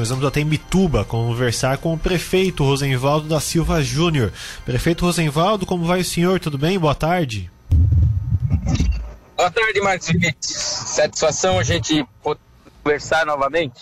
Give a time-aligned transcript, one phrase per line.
[0.00, 4.32] Nós vamos até Mituba conversar com o prefeito Rosenvaldo da Silva Júnior.
[4.64, 6.38] Prefeito Rosenvaldo, como vai o senhor?
[6.38, 6.78] Tudo bem?
[6.78, 7.50] Boa tarde.
[9.36, 10.08] Boa tarde, Marcos
[10.38, 12.38] Satisfação a gente poder
[12.80, 13.80] conversar novamente.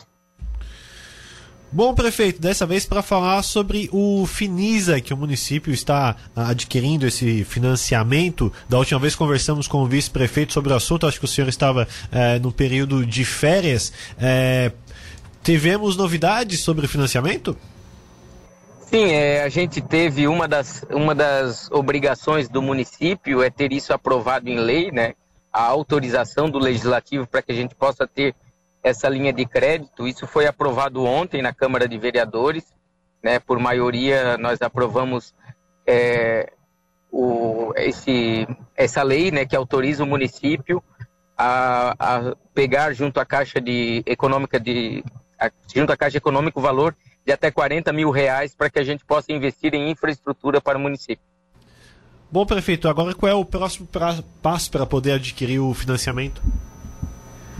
[1.70, 7.44] Bom, prefeito, dessa vez para falar sobre o Finisa, que o município está adquirindo esse
[7.44, 8.50] financiamento.
[8.70, 11.86] Da última vez conversamos com o vice-prefeito sobre o assunto, acho que o senhor estava
[12.10, 13.92] é, no período de férias.
[14.18, 14.72] É,
[15.46, 17.56] Tivemos novidades sobre o financiamento?
[18.80, 23.92] Sim, é, a gente teve uma das, uma das obrigações do município é ter isso
[23.92, 25.14] aprovado em lei, né?
[25.52, 28.34] A autorização do legislativo para que a gente possa ter
[28.82, 30.08] essa linha de crédito.
[30.08, 32.64] Isso foi aprovado ontem na Câmara de Vereadores,
[33.22, 33.38] né?
[33.38, 35.32] Por maioria nós aprovamos
[35.86, 36.52] é,
[37.08, 39.46] o, esse, essa lei, né?
[39.46, 40.82] Que autoriza o município
[41.38, 45.04] a, a pegar junto à Caixa de Econômica de
[45.74, 49.04] junto à Caixa Econômica o valor de até 40 mil reais para que a gente
[49.04, 51.24] possa investir em infraestrutura para o município.
[52.30, 56.42] Bom, prefeito, agora qual é o próximo pra, passo para poder adquirir o financiamento?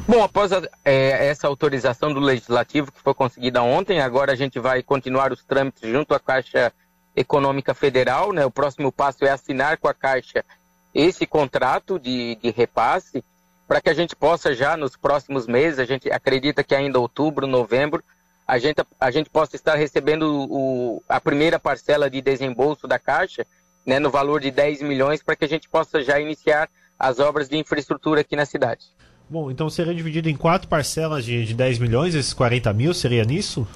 [0.09, 4.59] Bom, após a, é, essa autorização do Legislativo que foi conseguida ontem, agora a gente
[4.59, 6.73] vai continuar os trâmites junto à Caixa
[7.15, 8.33] Econômica Federal.
[8.33, 8.45] Né?
[8.45, 10.45] O próximo passo é assinar com a Caixa
[10.95, 13.25] esse contrato de, de repasse
[13.67, 17.47] para que a gente possa já nos próximos meses, a gente acredita que ainda outubro,
[17.47, 18.03] novembro,
[18.47, 23.44] a gente, a gente possa estar recebendo o, a primeira parcela de desembolso da Caixa,
[23.84, 27.48] né, no valor de 10 milhões, para que a gente possa já iniciar as obras
[27.48, 28.87] de infraestrutura aqui na cidade.
[29.28, 33.25] Bom, então seria dividido em quatro parcelas de, de 10 milhões, esses 40 mil, seria
[33.25, 33.67] nisso?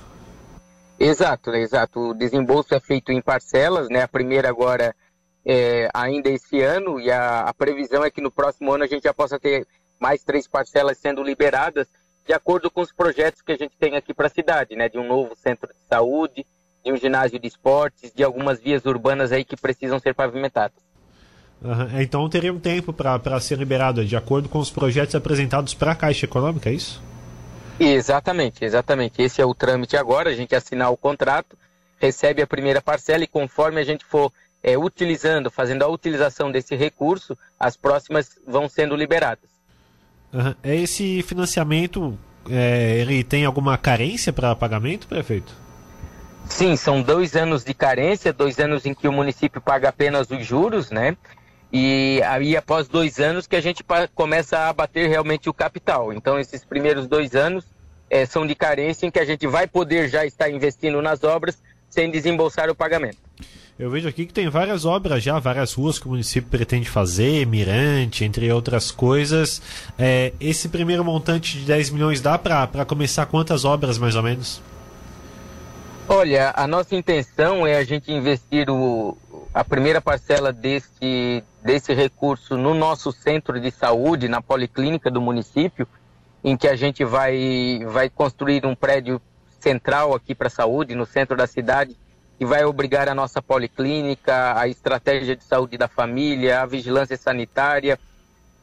[0.99, 2.11] Exato, exato.
[2.11, 4.03] O desembolso é feito em parcelas, né?
[4.03, 4.95] A primeira agora
[5.45, 9.05] é, ainda esse ano e a, a, previsão é que no próximo ano a gente
[9.05, 9.67] já possa ter
[10.01, 11.87] mais três parcelas sendo liberadas
[12.27, 14.89] de acordo com os projetos que a gente tem aqui para a cidade, né?
[14.89, 16.47] De um novo centro de saúde,
[16.85, 20.79] de um ginásio de esportes, de algumas vias urbanas aí que precisam ser pavimentadas.
[21.63, 22.01] Uhum.
[22.01, 25.97] Então teria um tempo para ser liberado, de acordo com os projetos apresentados para a
[25.97, 27.03] Caixa Econômica, é isso?
[27.79, 29.21] Exatamente, exatamente.
[29.21, 31.57] Esse é o trâmite agora, a gente assinar o contrato,
[31.99, 34.33] recebe a primeira parcela e conforme a gente for
[34.63, 39.51] é, utilizando, fazendo a utilização desse recurso, as próximas vão sendo liberadas.
[40.33, 40.55] Uhum.
[40.63, 42.19] Esse financiamento,
[42.49, 45.55] é, ele tem alguma carência para pagamento, prefeito?
[46.49, 50.45] Sim, são dois anos de carência, dois anos em que o município paga apenas os
[50.45, 51.17] juros, né?
[51.73, 56.13] E aí após dois anos que a gente começa a abater realmente o capital.
[56.13, 57.65] Então esses primeiros dois anos
[58.09, 61.63] é, são de carência em que a gente vai poder já estar investindo nas obras
[61.89, 63.19] sem desembolsar o pagamento.
[63.81, 67.47] Eu vejo aqui que tem várias obras já, várias ruas que o município pretende fazer,
[67.47, 69.63] Mirante, entre outras coisas.
[69.99, 74.61] É, esse primeiro montante de 10 milhões dá para começar quantas obras mais ou menos?
[76.07, 79.17] Olha, a nossa intenção é a gente investir o,
[79.55, 85.89] a primeira parcela desse, desse recurso no nosso centro de saúde, na policlínica do município,
[86.45, 89.23] em que a gente vai, vai construir um prédio
[89.59, 91.97] central aqui para a saúde, no centro da cidade,
[92.41, 98.01] que vai obrigar a nossa policlínica, a estratégia de saúde da família, a vigilância sanitária,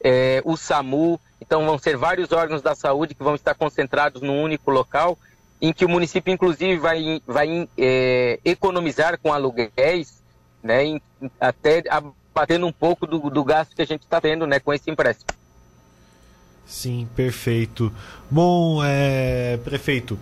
[0.03, 1.19] é, o SAMU.
[1.39, 5.16] Então, vão ser vários órgãos da saúde que vão estar concentrados num único local,
[5.61, 10.23] em que o município, inclusive, vai, vai é, economizar com aluguéis,
[10.63, 11.01] né, em,
[11.39, 14.89] até abatendo um pouco do, do gasto que a gente está tendo né, com esse
[14.89, 15.36] empréstimo.
[16.67, 17.91] Sim, perfeito.
[18.29, 20.19] Bom, é, prefeito,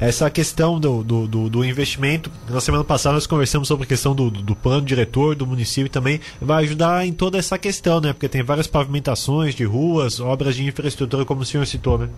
[0.00, 4.14] essa questão do, do, do, do, investimento, na semana passada nós conversamos sobre a questão
[4.14, 8.12] do, do plano diretor do município também, vai ajudar em toda essa questão, né?
[8.12, 12.08] Porque tem várias pavimentações de ruas, obras de infraestrutura, como o senhor citou, né?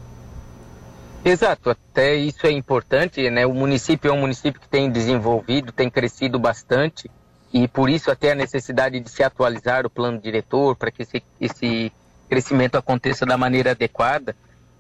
[1.24, 3.47] Exato, até isso é importante, né?
[3.47, 7.10] O município é um município que tem desenvolvido, tem crescido bastante
[7.52, 11.22] e por isso até a necessidade de se atualizar o plano diretor para que esse,
[11.41, 11.92] esse
[12.30, 14.36] crescimento aconteça da maneira adequada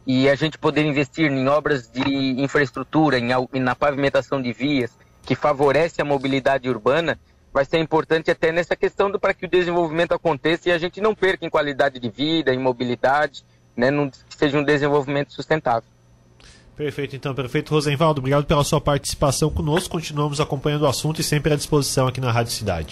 [0.06, 3.28] e a gente poder investir em obras de infraestrutura, em,
[3.60, 7.18] na pavimentação de vias, que favorece a mobilidade urbana,
[7.52, 11.14] vai ser importante até nessa questão para que o desenvolvimento aconteça e a gente não
[11.14, 13.44] perca em qualidade de vida, em mobilidade,
[13.76, 13.90] né,
[14.28, 15.88] que seja um desenvolvimento sustentável.
[16.76, 17.74] Perfeito, então, perfeito.
[17.74, 19.90] Rosenvaldo, obrigado pela sua participação conosco.
[19.90, 22.88] Continuamos acompanhando o assunto e sempre à disposição aqui na Rádio Cidade.